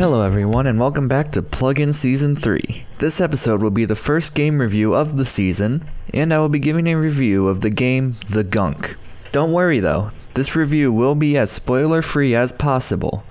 [0.00, 2.86] Hello, everyone, and welcome back to Plugin Season 3.
[2.98, 6.58] This episode will be the first game review of the season, and I will be
[6.58, 8.96] giving a review of the game The Gunk.
[9.32, 13.24] Don't worry though, this review will be as spoiler free as possible.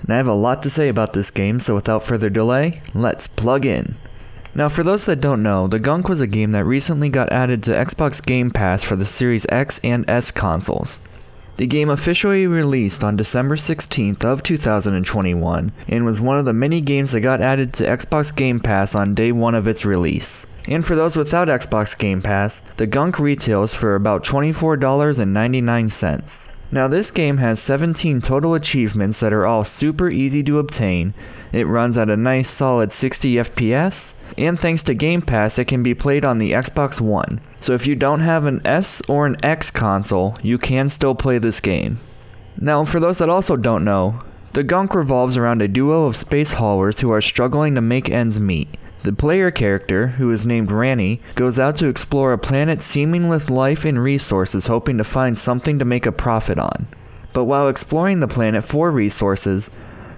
[0.00, 3.28] And I have a lot to say about this game, so without further delay, let's
[3.28, 3.94] plug in.
[4.54, 7.62] Now, for those that don't know, The Gunk was a game that recently got added
[7.64, 10.98] to Xbox Game Pass for the Series X and S consoles.
[11.58, 16.80] The game officially released on December 16th of 2021 and was one of the many
[16.80, 20.46] games that got added to Xbox Game Pass on day 1 of its release.
[20.68, 26.52] And for those without Xbox Game Pass, the Gunk retails for about $24.99.
[26.70, 31.14] Now this game has 17 total achievements that are all super easy to obtain.
[31.50, 35.82] It runs at a nice solid 60 FPS, and thanks to Game Pass, it can
[35.82, 37.40] be played on the Xbox One.
[37.60, 41.38] So if you don't have an S or an X console, you can still play
[41.38, 42.00] this game.
[42.60, 46.54] Now, for those that also don't know, the Gunk revolves around a duo of space
[46.54, 48.68] haulers who are struggling to make ends meet.
[49.08, 53.48] The player character, who is named Rani, goes out to explore a planet seeming with
[53.48, 56.86] life and resources, hoping to find something to make a profit on.
[57.32, 59.70] But while exploring the planet for resources,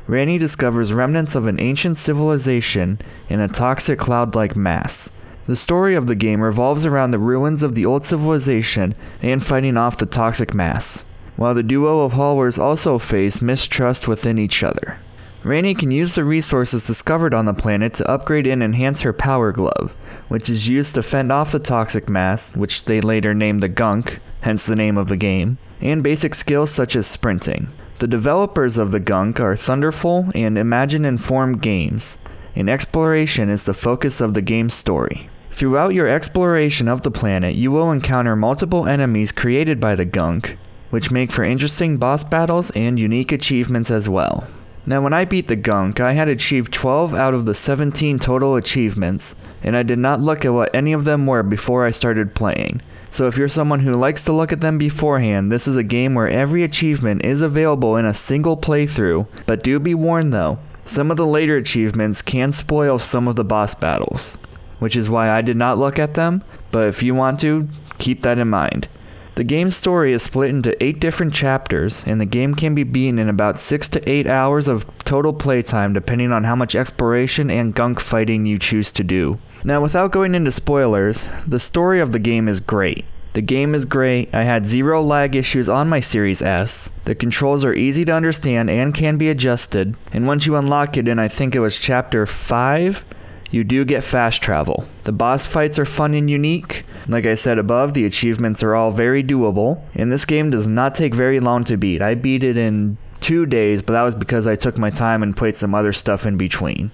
[0.09, 5.13] Rani discovers remnants of an ancient civilization in a toxic cloud like mass.
[5.47, 9.77] The story of the game revolves around the ruins of the old civilization and fighting
[9.77, 11.05] off the toxic mass,
[11.37, 14.99] while the duo of haulers also face mistrust within each other.
[15.43, 19.53] Rani can use the resources discovered on the planet to upgrade and enhance her power
[19.53, 19.95] glove,
[20.29, 24.21] which is used to fend off the toxic mass, which they later named the Gunk,
[24.43, 27.69] hence the name of the game, and basic skills such as sprinting.
[28.01, 32.19] The developers of the Gunk are Thunderful and Image & Form Games,
[32.55, 35.31] and exploration is the focus of the game's story.
[35.51, 40.59] Throughout your exploration of the planet, you will encounter multiple enemies created by the Gunk,
[40.91, 44.47] which make for interesting boss battles and unique achievements as well.
[44.91, 48.57] Now, when I beat the gunk, I had achieved 12 out of the 17 total
[48.57, 52.35] achievements, and I did not look at what any of them were before I started
[52.35, 52.83] playing.
[53.09, 56.17] So, if you're someone who likes to look at them beforehand, this is a game
[56.17, 59.29] where every achievement is available in a single playthrough.
[59.47, 63.45] But do be warned though, some of the later achievements can spoil some of the
[63.45, 64.39] boss battles,
[64.81, 66.43] which is why I did not look at them.
[66.73, 67.69] But if you want to,
[67.99, 68.89] keep that in mind.
[69.37, 73.19] The game's story is split into 8 different chapters, and the game can be beaten
[73.19, 77.75] in about 6 to 8 hours of total playtime depending on how much exploration and
[77.75, 79.39] gunk fighting you choose to do.
[79.65, 83.05] Now, without going into spoilers, the story of the game is great.
[83.33, 84.35] The game is great.
[84.35, 86.91] I had zero lag issues on my Series S.
[87.05, 89.97] The controls are easy to understand and can be adjusted.
[90.13, 93.05] And once you unlock it in, I think it was chapter 5,
[93.51, 94.87] you do get fast travel.
[95.05, 96.85] The boss fights are fun and unique.
[97.09, 100.95] Like I said above, the achievements are all very doable, and this game does not
[100.95, 102.01] take very long to beat.
[102.01, 105.37] I beat it in two days, but that was because I took my time and
[105.37, 106.93] played some other stuff in between.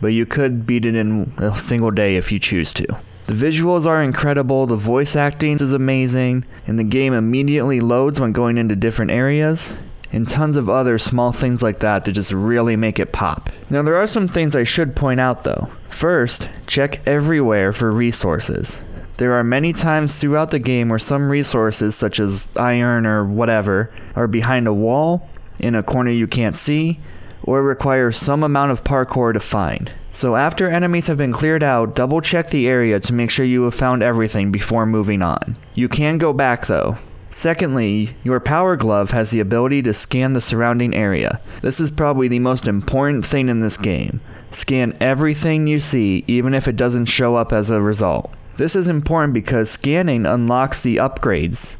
[0.00, 2.86] But you could beat it in a single day if you choose to.
[3.26, 8.32] The visuals are incredible, the voice acting is amazing, and the game immediately loads when
[8.32, 9.74] going into different areas
[10.14, 13.50] and tons of other small things like that to just really make it pop.
[13.68, 15.70] Now, there are some things I should point out though.
[15.88, 18.80] First, check everywhere for resources.
[19.16, 23.92] There are many times throughout the game where some resources, such as iron or whatever,
[24.16, 25.28] are behind a wall,
[25.60, 26.98] in a corner you can't see,
[27.42, 29.92] or require some amount of parkour to find.
[30.10, 33.64] So after enemies have been cleared out, double check the area to make sure you
[33.64, 35.56] have found everything before moving on.
[35.74, 36.98] You can go back though,
[37.36, 41.40] Secondly, your power glove has the ability to scan the surrounding area.
[41.62, 44.20] This is probably the most important thing in this game.
[44.52, 48.32] Scan everything you see, even if it doesn't show up as a result.
[48.56, 51.76] This is important because scanning unlocks the upgrades,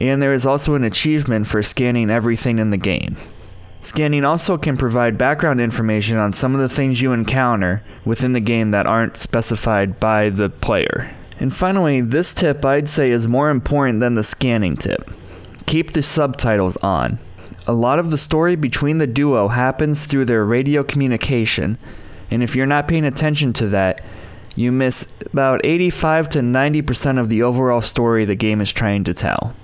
[0.00, 3.18] and there is also an achievement for scanning everything in the game.
[3.82, 8.40] Scanning also can provide background information on some of the things you encounter within the
[8.40, 11.14] game that aren't specified by the player.
[11.38, 15.10] And finally, this tip I'd say is more important than the scanning tip.
[15.66, 17.18] Keep the subtitles on.
[17.66, 21.78] A lot of the story between the duo happens through their radio communication,
[22.30, 24.02] and if you're not paying attention to that,
[24.54, 29.14] you miss about 85 to 90% of the overall story the game is trying to
[29.14, 29.54] tell.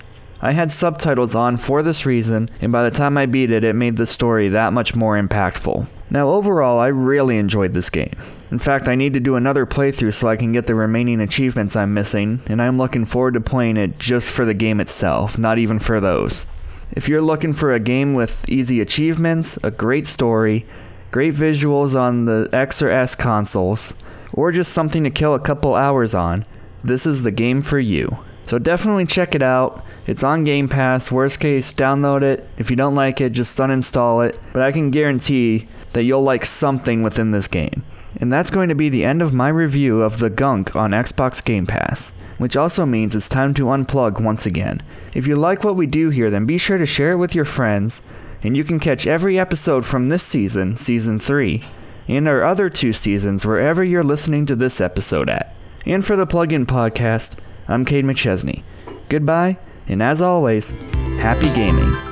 [0.40, 3.74] I had subtitles on for this reason, and by the time I beat it, it
[3.74, 5.86] made the story that much more impactful.
[6.12, 8.12] Now, overall, I really enjoyed this game.
[8.50, 11.74] In fact, I need to do another playthrough so I can get the remaining achievements
[11.74, 15.56] I'm missing, and I'm looking forward to playing it just for the game itself, not
[15.56, 16.46] even for those.
[16.90, 20.66] If you're looking for a game with easy achievements, a great story,
[21.12, 23.94] great visuals on the X or S consoles,
[24.34, 26.44] or just something to kill a couple hours on,
[26.84, 28.18] this is the game for you.
[28.46, 29.82] So definitely check it out.
[30.06, 31.10] It's on Game Pass.
[31.10, 32.46] Worst case, download it.
[32.58, 34.38] If you don't like it, just uninstall it.
[34.52, 37.84] But I can guarantee that you'll like something within this game.
[38.16, 41.42] And that's going to be the end of my review of The Gunk on Xbox
[41.42, 44.82] Game Pass, which also means it's time to unplug once again.
[45.14, 47.44] If you like what we do here, then be sure to share it with your
[47.44, 48.02] friends,
[48.42, 51.62] and you can catch every episode from this season, Season 3,
[52.08, 55.54] and our other two seasons wherever you're listening to this episode at.
[55.86, 58.62] And for the Plug-in Podcast, I'm Cade McChesney.
[59.08, 60.72] Goodbye, and as always,
[61.20, 62.11] happy gaming.